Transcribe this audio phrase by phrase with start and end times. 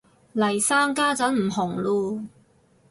[0.33, 2.27] 嚟生家陣唔紅嚕